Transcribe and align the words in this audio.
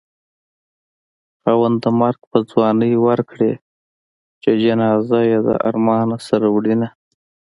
خاونده 1.41 1.89
مرګ 2.01 2.19
په 2.31 2.37
ځوانۍ 2.49 2.93
ورکړې 3.07 3.51
چې 4.41 4.51
جنازه 4.63 5.19
يې 5.29 5.39
د 5.47 5.49
ارمانه 5.67 6.17
سره 6.27 6.47
وړينه 6.55 6.87